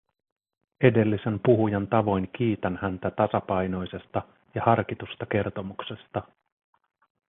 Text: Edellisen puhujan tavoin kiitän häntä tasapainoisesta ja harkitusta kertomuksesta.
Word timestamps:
Edellisen 0.81 1.39
puhujan 1.45 1.87
tavoin 1.87 2.29
kiitän 2.37 2.79
häntä 2.81 3.11
tasapainoisesta 3.11 4.21
ja 4.55 4.61
harkitusta 4.65 5.25
kertomuksesta. 5.25 6.21